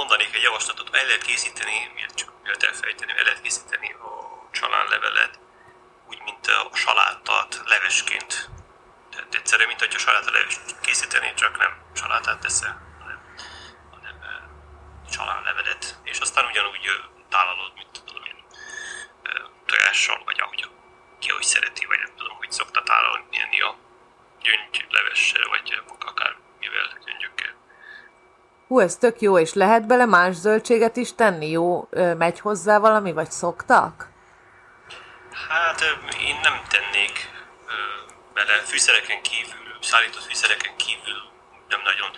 mondanék 0.00 0.34
egy 0.34 0.42
javaslatot, 0.42 0.88
el 0.92 1.06
lehet 1.06 1.22
készíteni, 1.22 1.78
miért 2.58 2.74
elfejteni, 2.74 3.12
el 3.18 3.24
lehet 3.24 3.40
készíteni 3.40 3.92
a 3.92 4.48
csalánlevelet, 4.50 5.38
úgy, 6.08 6.20
mint 6.24 6.46
a 6.46 6.70
salátát 6.74 7.62
levesként. 7.64 8.48
Tehát 9.10 9.34
egyszerűen, 9.34 9.68
mint 9.68 9.80
hogyha 9.80 9.98
salátát 9.98 10.30
leves 10.30 10.56
készíteni, 10.82 11.34
csak 11.34 11.58
nem 11.58 11.72
salátát 11.94 12.40
teszel, 12.40 12.74
hanem, 13.00 13.20
hanem 13.90 14.16
csalánlevelet, 15.10 15.98
és 16.04 16.18
aztán 16.18 16.44
ugyanúgy 16.44 16.86
tálalod, 17.28 17.74
mint 17.74 18.02
tudom 18.04 18.24
én, 18.24 18.44
tojással, 19.66 20.22
vagy 20.24 20.40
ahogy 20.40 20.70
ki 21.18 21.30
ahogy 21.30 21.42
szereti, 21.42 21.86
vagy 21.86 21.98
nem 21.98 22.14
tudom, 22.16 22.36
hogy 22.36 22.50
szokta 22.50 22.82
tálalni 22.82 23.60
a 23.60 23.76
gyöngylevessel, 24.42 25.48
vagy 25.48 25.82
akár 25.98 26.36
mivel 26.58 26.98
gyöngyökkel. 27.04 27.57
Hú, 28.68 28.80
ez 28.80 28.96
tök 28.96 29.20
jó, 29.20 29.38
és 29.38 29.52
lehet 29.52 29.86
bele 29.86 30.04
más 30.04 30.34
zöldséget 30.34 30.96
is 30.96 31.14
tenni? 31.14 31.50
Jó, 31.50 31.88
megy 32.18 32.40
hozzá 32.40 32.78
valami, 32.78 33.12
vagy 33.12 33.30
szoktak? 33.30 34.08
Hát 35.48 35.80
én 36.20 36.38
nem 36.42 36.60
tennék 36.68 37.30
bele 38.34 38.52
fűszereken 38.52 39.22
kívül, 39.22 39.78
szállított 39.80 40.22
fűszereken 40.22 40.76
kívül 40.76 41.18
nem 41.68 41.80
nagyon. 41.84 42.10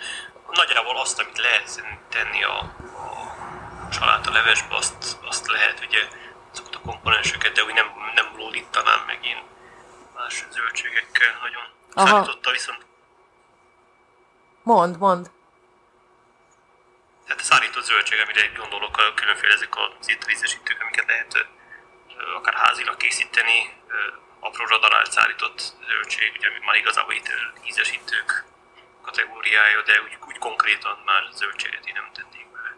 Nagyjából 0.51 0.97
azt, 0.97 1.19
amit 1.19 1.37
lehet 1.37 1.83
tenni 2.09 2.43
a, 2.43 2.57
a 3.87 3.91
saláta 3.91 4.31
levesbe, 4.31 4.75
azt, 4.75 5.17
azt 5.21 5.47
lehet 5.47 5.85
ugye 5.87 5.99
azokat 6.51 6.75
a 6.75 6.81
komponenseket, 6.85 7.53
de 7.53 7.63
úgy 7.63 7.73
nem, 7.73 7.87
nem 8.15 8.25
lódítanám 8.37 9.03
meg 9.07 9.19
én 9.25 9.43
más 10.15 10.45
zöldségekkel 10.51 11.37
nagyon. 11.41 11.63
Aha. 11.93 12.07
Szállította 12.07 12.51
viszont... 12.51 12.85
Mond, 14.63 14.97
mond. 14.97 15.31
Tehát 17.31 17.45
a 17.49 17.53
szárított 17.53 17.83
zöldség, 17.83 18.19
amire 18.23 18.51
gondolok, 18.57 18.97
a 18.97 19.13
különféle 19.13 19.53
ezek 19.53 19.73
az 19.99 20.09
ételízesítők, 20.09 20.81
amiket 20.81 21.07
lehet 21.07 21.47
akár 22.37 22.53
házilag 22.53 22.97
készíteni, 22.97 23.59
apróra 24.39 24.77
darált 24.79 25.11
szárított 25.11 25.59
zöldség, 25.89 26.31
ugye 26.37 26.47
már 26.65 26.75
igazából 26.75 27.13
itt 27.13 27.29
ízesítők 27.69 28.45
kategóriája, 29.01 29.81
de 29.85 29.93
úgy, 30.05 30.17
úgy 30.27 30.37
konkrétan 30.37 30.97
már 31.05 31.23
zöldséget 31.33 31.85
én 31.85 31.93
nem 31.93 32.09
tennék 32.13 32.47
bele. 32.53 32.71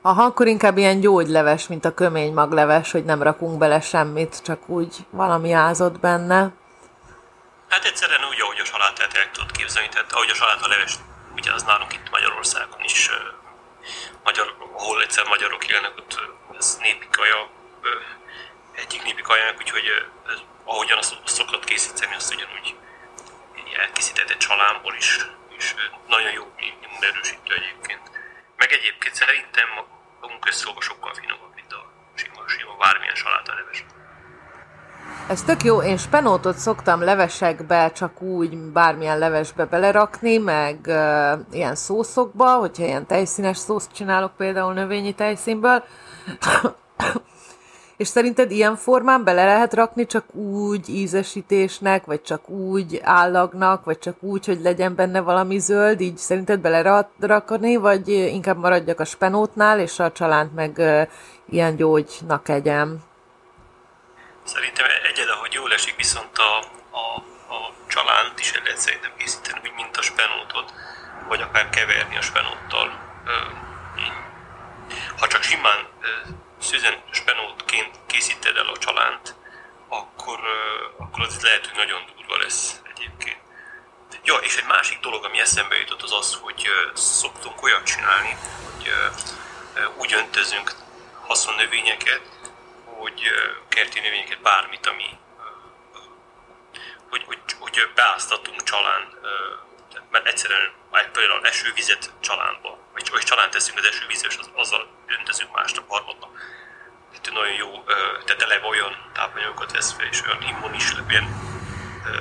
Aha, 0.00 0.22
akkor 0.24 0.46
inkább 0.46 0.76
ilyen 0.76 1.00
gyógyleves, 1.00 1.66
mint 1.66 1.84
a 1.84 1.94
kömény 1.94 2.32
magleves, 2.32 2.90
hogy 2.90 3.04
nem 3.04 3.22
rakunk 3.22 3.58
bele 3.58 3.80
semmit, 3.80 4.42
csak 4.42 4.68
úgy 4.68 4.96
valami 5.10 5.52
ázott 5.52 6.00
benne. 6.00 6.40
Hát 7.68 7.84
egyszerűen 7.84 8.24
úgy, 8.24 8.40
ahogy 8.40 8.60
a 8.60 8.64
salátát 8.64 9.14
el 9.14 9.30
tudod 9.30 9.50
képzelni, 9.52 9.88
tehát 9.88 10.12
ahogy 10.12 10.30
a 10.30 10.34
saláta 10.34 10.68
leves, 10.68 10.94
ugye 11.34 11.52
az 11.52 11.62
nálunk 11.62 11.92
itt 11.92 12.10
Magyarországon 12.10 12.80
is 12.80 13.10
magyar, 14.26 14.54
ahol 14.72 15.02
egyszer 15.02 15.24
magyarok 15.26 15.66
élnek, 15.68 15.96
ott 15.96 16.20
ez 16.58 16.76
népi 16.80 17.08
kaja, 17.10 17.50
egyik 18.72 19.02
népi 19.02 19.22
kajának, 19.22 19.56
úgyhogy 19.58 20.06
ahogyan 20.64 20.98
azt 20.98 21.16
szokott 21.24 21.64
készíteni, 21.64 22.14
azt 22.14 22.34
ugyanúgy 22.34 22.74
elkészített 23.76 24.30
egy 24.30 24.36
csalánból 24.36 24.94
is, 24.94 25.26
és 25.56 25.74
nagyon 26.06 26.32
jó 26.32 26.44
immunerősítő 26.56 27.54
egyébként. 27.54 28.10
Meg 28.56 28.72
egyébként 28.72 29.14
szerintem 29.14 29.68
magunk 30.20 30.40
közszóva 30.40 30.80
sokkal 30.80 31.14
finomabb, 31.14 31.54
mint 31.54 31.72
a 31.72 31.92
sima, 32.14 32.48
sima 32.48 32.76
bármilyen 32.76 33.14
saláta-leves. 33.14 33.84
Ez 35.28 35.42
tök 35.42 35.64
jó, 35.64 35.82
én 35.82 35.96
spenótot 35.96 36.56
szoktam 36.56 37.00
levesekbe, 37.00 37.92
csak 37.92 38.22
úgy 38.22 38.58
bármilyen 38.58 39.18
levesbe 39.18 39.64
belerakni, 39.64 40.38
meg 40.38 40.78
uh, 40.86 41.32
ilyen 41.50 41.74
szószokba, 41.74 42.54
hogyha 42.54 42.84
ilyen 42.84 43.06
tejszínes 43.06 43.56
szószt 43.56 43.92
csinálok 43.92 44.36
például 44.36 44.72
növényi 44.72 45.14
tejszínből. 45.14 45.82
És 47.96 48.08
szerinted 48.08 48.50
ilyen 48.50 48.76
formán 48.76 49.24
bele 49.24 49.44
lehet 49.44 49.74
rakni 49.74 50.06
csak 50.06 50.34
úgy 50.34 50.88
ízesítésnek, 50.88 52.04
vagy 52.04 52.22
csak 52.22 52.48
úgy 52.48 53.00
állagnak, 53.02 53.84
vagy 53.84 53.98
csak 53.98 54.22
úgy, 54.22 54.46
hogy 54.46 54.60
legyen 54.62 54.94
benne 54.94 55.20
valami 55.20 55.58
zöld, 55.58 56.00
így 56.00 56.16
szerinted 56.16 56.60
belerakni, 56.60 57.76
vagy 57.76 58.08
inkább 58.08 58.58
maradjak 58.58 59.00
a 59.00 59.04
spenótnál, 59.04 59.80
és 59.80 59.98
a 59.98 60.12
csalánt 60.12 60.54
meg 60.54 60.82
ilyen 61.48 61.76
gyógynak 61.76 62.48
egyem? 62.48 63.02
Szerintem 64.46 64.86
egyed, 65.02 65.28
ahogy 65.28 65.52
jól 65.52 65.72
esik, 65.72 65.96
viszont 65.96 66.38
a, 66.38 66.58
a, 66.90 67.16
a 67.54 67.74
csalánt 67.88 68.40
is 68.40 68.52
el 68.52 68.62
lehet 68.62 68.78
szerintem 68.78 69.16
készíteni, 69.18 69.60
úgy 69.62 69.72
mint 69.72 69.96
a 69.96 70.02
spenótot, 70.02 70.72
vagy 71.28 71.42
akár 71.42 71.70
keverni 71.70 72.16
a 72.16 72.22
spenóttal. 72.22 73.04
Ha 75.18 75.26
csak 75.26 75.42
simán 75.42 75.88
szüzen 76.60 77.02
spenótként 77.10 77.98
készíted 78.06 78.56
el 78.56 78.66
a 78.66 78.78
csalánt, 78.78 79.34
akkor, 79.88 80.40
akkor 80.98 81.22
az 81.22 81.42
lehet, 81.42 81.66
hogy 81.66 81.76
nagyon 81.76 82.00
durva 82.16 82.36
lesz 82.36 82.80
egyébként. 82.94 83.40
Ja, 84.24 84.34
és 84.34 84.56
egy 84.56 84.66
másik 84.66 85.00
dolog, 85.00 85.24
ami 85.24 85.40
eszembe 85.40 85.76
jutott, 85.76 86.02
az 86.02 86.12
az, 86.12 86.38
hogy 86.40 86.68
szoktunk 86.94 87.62
olyat 87.62 87.84
csinálni, 87.84 88.36
hogy 88.72 88.92
úgy 89.96 90.12
öntözünk 90.12 90.74
haszonnövényeket, 91.26 92.20
hogy 93.06 93.22
kerti 93.68 94.00
növényeket, 94.00 94.40
bármit, 94.40 94.86
ami 94.86 95.18
hogy, 97.10 97.24
hogy, 97.24 97.40
hogy 97.58 97.90
beáztatunk 97.94 98.62
csalán, 98.62 99.02
mert 100.10 100.26
egyszerűen 100.26 100.72
például 101.12 101.46
esővizet 101.46 102.12
csalánba, 102.20 102.78
vagy, 102.92 103.10
vagy 103.10 103.22
csalán 103.22 103.50
teszünk 103.50 103.78
az 103.78 103.86
esővizet, 103.86 104.30
és 104.30 104.36
az, 104.38 104.50
azzal 104.54 104.88
öntözünk 105.06 105.52
másnap, 105.52 105.88
harmadnap. 105.88 106.30
Tehát 107.10 107.32
nagyon 107.32 107.54
jó, 107.54 107.84
tehát 108.24 108.42
eleve 108.42 108.66
olyan 108.66 109.10
tápanyagokat 109.12 109.72
vesz 109.72 109.92
fel, 109.92 110.06
és 110.06 110.22
olyan 110.22 110.42
immunis, 110.42 110.92
ilyen 111.08 111.26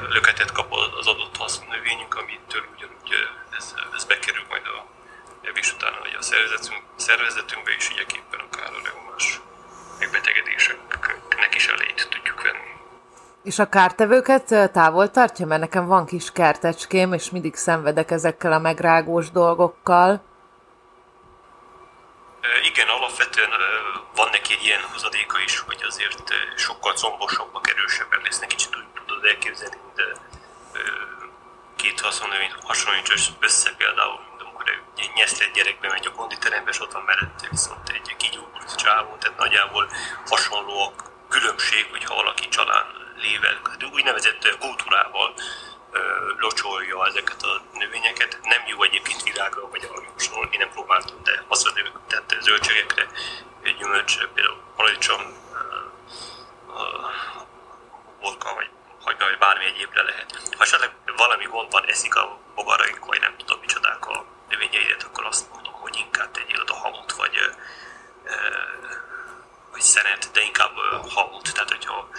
löketet 0.09 0.51
kap 0.51 0.73
az 0.73 1.07
adott 1.07 1.67
növényünk, 1.69 2.15
amitől 2.15 2.65
ugyanúgy 2.75 3.29
ez, 3.57 3.75
ez 3.95 4.05
bekerül 4.05 4.45
majd 4.49 4.65
a 4.65 4.85
evés 5.41 5.73
után 5.73 5.93
a 5.93 6.21
szervezetünk, 6.21 6.83
szervezetünkbe, 6.95 7.71
és 7.71 7.89
igyeképpen 7.89 8.39
akár 8.39 8.73
a 8.73 8.81
reumás 8.83 9.39
megbetegedéseknek 9.99 11.55
is 11.55 11.67
elejét 11.67 12.07
tudjuk 12.09 12.41
venni. 12.41 12.73
És 13.43 13.59
a 13.59 13.69
kártevőket 13.69 14.71
távol 14.71 15.11
tartja? 15.11 15.45
Mert 15.45 15.61
nekem 15.61 15.85
van 15.85 16.05
kis 16.05 16.31
kertecském, 16.31 17.13
és 17.13 17.29
mindig 17.29 17.55
szenvedek 17.55 18.11
ezekkel 18.11 18.51
a 18.51 18.59
megrágós 18.59 19.31
dolgokkal. 19.31 20.23
Igen, 22.63 22.87
alapvetően 22.87 23.49
van 24.15 24.29
neki 24.31 24.53
egy 24.53 24.63
ilyen 24.63 24.81
hozadéka 24.91 25.39
is, 25.45 25.59
hogy 25.59 25.83
azért 25.87 26.33
sokkal 26.55 26.93
combosabbak, 26.93 27.69
erősebben 27.69 28.19
lesznek, 28.23 28.49
kicsit 28.49 28.75
úgy 28.75 28.83
tudod 29.05 29.25
elképzelni, 29.25 29.77
de 29.95 30.03
két 31.75 31.99
hasonlíts 32.63 33.29
össze 33.39 33.69
például, 33.77 34.19
egy 34.97 35.11
nyesztett 35.15 35.53
gyerekbe 35.53 35.87
megy 35.87 36.05
a 36.05 36.11
konditerembe, 36.11 36.69
és 36.69 36.81
ott 36.81 36.91
van 36.91 37.03
mellette 37.03 37.47
viszont 37.49 37.89
egy 37.89 38.15
kigyógyult 38.17 38.75
csávó, 38.75 39.15
tehát 39.15 39.37
nagyjából 39.37 39.89
hasonló 40.25 40.79
a 40.79 40.93
különbség, 41.29 41.87
hogyha 41.91 42.15
valaki 42.15 42.47
család 42.47 42.85
lével, 43.15 43.61
úgynevezett 43.91 44.57
kultúrával 44.59 45.33
locsolja 46.37 47.05
ezeket 47.05 47.43
a 47.43 47.61
növényeket. 47.73 48.39
Nem 48.43 48.63
jó 48.67 48.83
egyébként 48.83 49.23
virágra, 49.23 49.69
vagy 49.69 49.89
hasonló, 50.13 50.49
én 50.51 50.59
nem 50.59 50.69
próbáltam, 50.69 51.23
de 51.23 51.43
haszonlő, 51.47 51.91
tehát 52.07 52.37
zöldségekre, 52.39 53.07
gyümölcs, 53.77 54.25
például 54.33 54.61
paradicsom, 54.75 55.21
borka, 58.21 58.53
vagy 58.53 58.69
hagyma, 59.03 59.25
vagy 59.25 59.37
bármi 59.37 59.65
egyébre 59.65 60.01
lehet. 60.03 60.49
Ha 60.57 60.63
esetleg 60.63 60.91
valami 61.15 61.45
gond 61.45 61.71
van, 61.71 61.85
eszik 61.85 62.15
a 62.15 62.39
bogaraik, 62.55 62.99
vagy 62.99 63.19
nem 63.19 63.35
tudom 63.37 63.54
növényeidet, 64.49 65.03
akkor 65.03 65.25
azt 65.25 65.49
mondom, 65.53 65.73
hogy 65.73 65.95
inkább 66.05 66.31
tegyél 66.31 66.61
oda 66.61 66.73
hamut, 66.73 67.11
vagy, 67.11 67.35
vagy 69.71 69.81
szenet, 69.81 70.29
de 70.33 70.41
inkább 70.41 70.73
hamut. 71.09 71.53
Tehát, 71.53 71.69
hogyha 71.69 72.09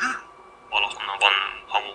valahonnan 0.68 1.18
van 1.18 1.33
hamu, 1.66 1.92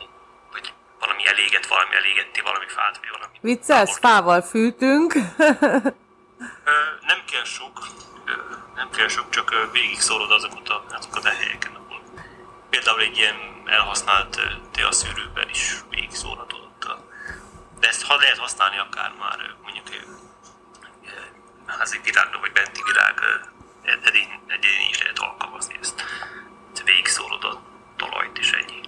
vagy 0.51 0.73
valami 0.99 1.27
eléget, 1.27 1.67
valami 1.67 1.95
elégetti, 1.95 2.41
valami 2.41 2.67
fát, 2.67 2.97
vagy 2.97 3.09
valami... 3.11 3.37
Viccelsz, 3.41 3.97
fával 3.99 4.41
fűtünk. 4.41 5.13
nem 7.11 7.21
kell 7.31 7.43
sok, 7.43 7.87
nem 8.75 8.89
kell 8.89 9.07
sok, 9.07 9.29
csak 9.29 9.69
végig 9.71 9.99
szólod 9.99 10.31
azokat 10.31 10.69
a, 10.69 10.83
azokat 10.89 11.25
a 11.25 11.29
helyeken, 11.29 11.75
ahol 11.75 12.01
például 12.69 12.99
egy 12.99 13.17
ilyen 13.17 13.63
elhasznált 13.65 14.41
teaszűrőben 14.71 15.49
is 15.49 15.75
végig 15.89 16.15
szólhatod 16.15 16.61
de 17.81 17.87
ezt 17.87 18.03
ha 18.03 18.15
lehet 18.15 18.37
használni 18.37 18.77
akár 18.77 19.13
már 19.19 19.55
mondjuk 19.63 19.89
házi 21.77 21.99
virágra, 22.03 22.39
vagy 22.39 22.51
benti 22.51 22.81
virág 22.85 23.17
edény, 24.07 24.31
edény 24.47 24.89
is 24.89 25.01
lehet 25.01 25.19
alkalmazni 25.19 25.75
ezt. 25.81 26.03
Végig 26.85 27.07
szólod 27.07 27.43
a 27.43 27.61
talajt, 27.97 28.37
és 28.37 28.51
ennyi. 28.51 28.81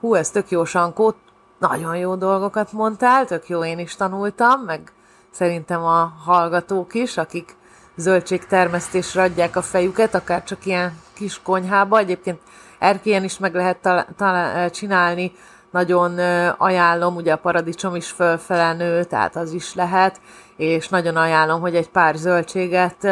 Hú, 0.00 0.14
ez 0.14 0.30
tök 0.30 0.50
jó, 0.50 0.64
Sankó. 0.64 1.14
Nagyon 1.58 1.96
jó 1.96 2.14
dolgokat 2.14 2.72
mondtál, 2.72 3.26
tök 3.26 3.48
jó, 3.48 3.64
én 3.64 3.78
is 3.78 3.96
tanultam, 3.96 4.60
meg 4.60 4.92
szerintem 5.30 5.84
a 5.84 6.12
hallgatók 6.24 6.94
is, 6.94 7.16
akik 7.16 7.56
zöldségtermesztésre 7.96 9.22
adják 9.22 9.56
a 9.56 9.62
fejüket, 9.62 10.14
akár 10.14 10.44
csak 10.44 10.66
ilyen 10.66 11.00
kis 11.14 11.42
konyhába. 11.42 11.98
Egyébként 11.98 12.40
erkélyen 12.78 13.24
is 13.24 13.38
meg 13.38 13.54
lehet 13.54 13.76
tal- 13.76 14.06
tal- 14.16 14.74
csinálni, 14.74 15.32
nagyon 15.70 16.18
ajánlom, 16.58 17.16
ugye 17.16 17.32
a 17.32 17.36
paradicsom 17.36 17.94
is 17.94 18.10
fölfele 18.10 19.04
tehát 19.04 19.36
az 19.36 19.52
is 19.52 19.74
lehet, 19.74 20.20
és 20.58 20.88
nagyon 20.88 21.16
ajánlom, 21.16 21.60
hogy 21.60 21.74
egy 21.74 21.90
pár 21.90 22.14
zöldséget 22.14 23.06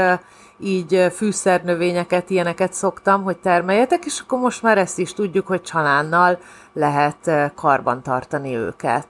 így 0.58 1.06
fűszernövényeket, 1.12 2.30
ilyeneket 2.30 2.72
szoktam, 2.72 3.22
hogy 3.22 3.36
termeljetek, 3.36 4.04
és 4.04 4.20
akkor 4.20 4.38
most 4.38 4.62
már 4.62 4.78
ezt 4.78 4.98
is 4.98 5.12
tudjuk, 5.12 5.46
hogy 5.46 5.62
csalánnal 5.62 6.38
lehet 6.72 7.30
karban 7.54 8.02
tartani 8.02 8.56
őket. 8.56 9.06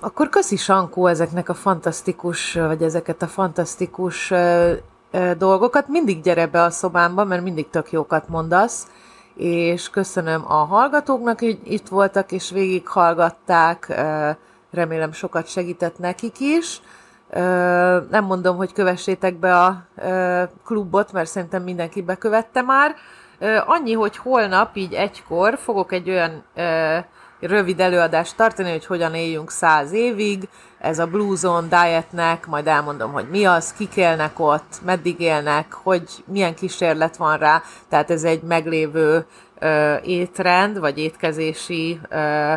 Akkor 0.00 0.28
köszi 0.28 0.56
Sankó 0.56 1.06
ezeknek 1.06 1.48
a 1.48 1.54
fantasztikus, 1.54 2.54
vagy 2.54 2.82
ezeket 2.82 3.22
a 3.22 3.26
fantasztikus 3.26 4.32
dolgokat. 5.38 5.88
Mindig 5.88 6.22
gyere 6.22 6.46
be 6.46 6.62
a 6.62 6.70
szobámba, 6.70 7.24
mert 7.24 7.42
mindig 7.42 7.70
tök 7.70 7.92
jókat 7.92 8.28
mondasz, 8.28 8.86
és 9.40 9.90
köszönöm 9.90 10.44
a 10.46 10.54
hallgatóknak, 10.54 11.38
hogy 11.38 11.58
itt 11.64 11.88
voltak 11.88 12.32
és 12.32 12.50
végighallgatták, 12.50 14.02
remélem 14.70 15.12
sokat 15.12 15.46
segített 15.46 15.98
nekik 15.98 16.40
is. 16.40 16.80
Nem 18.10 18.24
mondom, 18.24 18.56
hogy 18.56 18.72
kövessétek 18.72 19.34
be 19.34 19.56
a 19.56 19.86
klubot, 20.64 21.12
mert 21.12 21.28
szerintem 21.28 21.62
mindenki 21.62 22.02
bekövette 22.02 22.62
már. 22.62 22.94
Annyi, 23.66 23.92
hogy 23.92 24.16
holnap 24.16 24.76
így 24.76 24.92
egykor 24.92 25.58
fogok 25.58 25.92
egy 25.92 26.10
olyan 26.10 26.44
rövid 27.40 27.80
előadást 27.80 28.36
tartani, 28.36 28.70
hogy 28.70 28.86
hogyan 28.86 29.14
éljünk 29.14 29.50
száz 29.50 29.92
évig. 29.92 30.48
Ez 30.78 30.98
a 30.98 31.06
Blue 31.06 31.36
Zone 31.36 31.66
Dietnek, 31.68 32.46
majd 32.46 32.66
elmondom, 32.66 33.12
hogy 33.12 33.28
mi 33.30 33.44
az, 33.44 33.72
kik 33.72 33.96
élnek 33.96 34.38
ott, 34.38 34.80
meddig 34.84 35.20
élnek, 35.20 35.72
hogy 35.72 36.02
milyen 36.24 36.54
kísérlet 36.54 37.16
van 37.16 37.38
rá. 37.38 37.62
Tehát 37.88 38.10
ez 38.10 38.24
egy 38.24 38.42
meglévő 38.42 39.26
ö, 39.58 39.96
étrend, 40.02 40.78
vagy 40.78 40.98
étkezési 40.98 42.00
ö, 42.08 42.54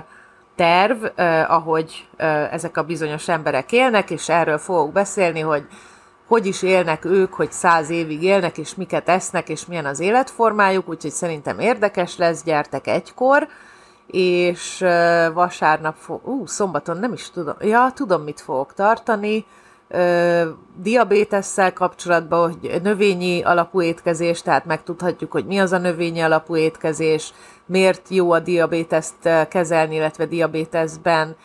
terv, 0.56 1.06
eh, 1.16 1.52
ahogy 1.52 2.08
eh, 2.18 2.54
ezek 2.54 2.78
a 2.78 2.84
bizonyos 2.84 3.28
emberek 3.28 3.72
élnek, 3.72 4.10
és 4.10 4.30
erről 4.30 4.58
fogok 4.58 4.92
beszélni, 4.92 5.40
hogy 5.40 5.68
hogy 6.28 6.46
is 6.46 6.62
élnek 6.62 7.06
ők, 7.06 7.34
hogy 7.34 7.52
száz 7.52 7.90
évig 7.90 8.24
élnek, 8.24 8.58
és 8.58 8.76
miket 8.76 9.10
esznek, 9.10 9.50
és 9.50 9.66
milyen 9.66 9.86
az 9.86 10.00
életformájuk, 10.00 10.90
úgyhogy 10.90 11.12
szerintem 11.12 11.60
érdekes 11.60 12.18
lesz, 12.18 12.44
gyertek 12.44 12.88
egykor, 12.88 13.48
és 14.08 14.86
vasárnap, 15.34 15.96
fog, 15.98 16.28
ú, 16.28 16.46
szombaton 16.46 16.98
nem 16.98 17.14
is 17.14 17.30
tudom, 17.30 17.56
ja, 17.60 17.92
tudom, 17.96 18.22
mit 18.22 18.42
fogok 18.42 18.74
tartani, 18.74 19.46
diabétesszel 20.76 21.74
kapcsolatban, 21.74 22.52
hogy 22.52 22.82
növényi 22.82 23.44
alapú 23.44 23.82
étkezés, 23.82 24.42
tehát 24.42 24.66
megtudhatjuk, 24.66 25.32
hogy 25.32 25.46
mi 25.46 25.60
az 25.60 25.72
a 25.72 25.78
növényi 25.78 26.22
alapú 26.22 26.56
étkezés, 26.56 27.34
miért 27.66 28.10
jó 28.10 28.32
a 28.32 28.40
diabéteszt 28.40 29.30
kezelni, 29.50 29.96
illetve 29.96 30.26
diabéteszben 30.26 31.36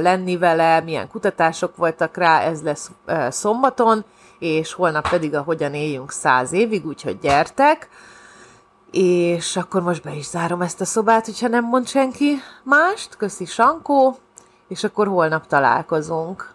lenni 0.00 0.36
vele, 0.36 0.80
milyen 0.80 1.08
kutatások 1.08 1.76
voltak 1.76 2.16
rá, 2.16 2.40
ez 2.40 2.62
lesz 2.62 2.90
szombaton, 3.28 4.04
és 4.38 4.72
holnap 4.72 5.08
pedig 5.08 5.34
a 5.34 5.42
Hogyan 5.42 5.74
éljünk 5.74 6.10
száz 6.10 6.52
évig, 6.52 6.86
úgyhogy 6.86 7.18
gyertek. 7.18 7.88
És 8.92 9.56
akkor 9.56 9.82
most 9.82 10.02
be 10.02 10.14
is 10.14 10.26
zárom 10.26 10.62
ezt 10.62 10.80
a 10.80 10.84
szobát, 10.84 11.24
hogyha 11.24 11.48
nem 11.48 11.64
mond 11.64 11.88
senki 11.88 12.42
mást. 12.62 13.16
Köszi 13.16 13.44
Sankó, 13.44 14.18
és 14.68 14.84
akkor 14.84 15.06
holnap 15.06 15.46
találkozunk. 15.46 16.54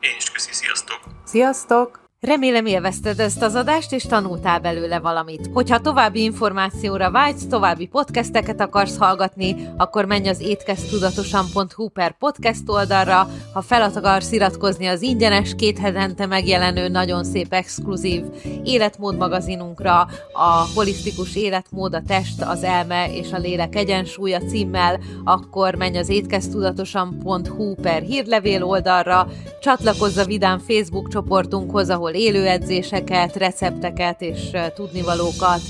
Én 0.00 0.16
is 0.16 0.30
köszi, 0.30 0.52
sziasztok! 0.52 1.00
Sziasztok! 1.24 2.01
Remélem 2.26 2.66
élvezted 2.66 3.20
ezt 3.20 3.42
az 3.42 3.54
adást, 3.54 3.92
és 3.92 4.02
tanultál 4.02 4.60
belőle 4.60 4.98
valamit. 4.98 5.48
Hogyha 5.52 5.80
további 5.80 6.22
információra 6.22 7.10
vágysz, 7.10 7.46
további 7.46 7.86
podcasteket 7.86 8.60
akarsz 8.60 8.96
hallgatni, 8.96 9.68
akkor 9.76 10.04
menj 10.04 10.28
az 10.28 10.40
étkeztudatosan.hu 10.40 11.88
per 11.88 12.16
podcast 12.18 12.68
oldalra. 12.68 13.28
Ha 13.52 13.60
fel 13.60 13.92
akarsz 13.94 14.32
iratkozni 14.32 14.86
az 14.86 15.02
ingyenes, 15.02 15.54
két 15.54 15.78
hetente 15.78 16.26
megjelenő, 16.26 16.88
nagyon 16.88 17.24
szép 17.24 17.52
exkluzív 17.52 18.24
életmód 18.64 19.16
magazinunkra, 19.16 20.00
a 20.32 20.66
holisztikus 20.74 21.36
életmód, 21.36 21.94
a 21.94 22.02
test, 22.06 22.42
az 22.42 22.62
elme 22.62 23.12
és 23.12 23.32
a 23.32 23.38
lélek 23.38 23.76
egyensúlya 23.76 24.40
címmel, 24.40 25.00
akkor 25.24 25.74
menj 25.74 25.98
az 25.98 26.08
étkeztudatosan.hu 26.08 27.74
per 27.74 28.02
hírlevél 28.02 28.64
oldalra, 28.64 29.28
csatlakozz 29.60 30.16
a 30.16 30.24
Vidám 30.24 30.58
Facebook 30.58 31.08
csoportunkhoz, 31.08 31.90
ahol 31.90 32.10
ahol 32.12 32.24
élő 32.24 32.46
edzéseket, 32.46 33.36
recepteket 33.36 34.20
és 34.20 34.50
tudnivalókat, 34.74 35.60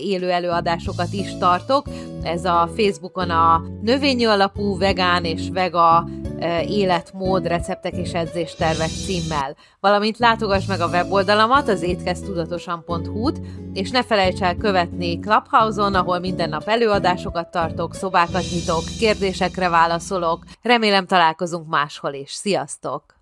élő 0.00 0.30
előadásokat 0.30 1.12
is 1.12 1.36
tartok. 1.38 1.86
Ez 2.22 2.44
a 2.44 2.68
Facebookon 2.76 3.30
a 3.30 3.62
növényi 3.82 4.24
alapú 4.24 4.78
vegán 4.78 5.24
és 5.24 5.48
vega 5.52 6.08
életmód, 6.68 7.46
receptek 7.46 7.96
és 7.96 8.12
edzéstervek 8.12 8.88
címmel. 8.88 9.56
Valamint 9.80 10.18
látogass 10.18 10.66
meg 10.66 10.80
a 10.80 10.88
weboldalamat, 10.88 11.68
az 11.68 11.82
étkeztudatosan.hu-t, 11.82 13.40
és 13.72 13.90
ne 13.90 14.02
felejts 14.02 14.42
el 14.42 14.56
követni 14.56 15.18
Clubhouse-on, 15.18 15.94
ahol 15.94 16.18
minden 16.18 16.48
nap 16.48 16.68
előadásokat 16.68 17.50
tartok, 17.50 17.94
szobákat 17.94 18.44
nyitok, 18.52 18.82
kérdésekre 18.98 19.68
válaszolok. 19.68 20.44
Remélem 20.62 21.06
találkozunk 21.06 21.68
máshol 21.68 22.12
is. 22.12 22.32
Sziasztok! 22.32 23.13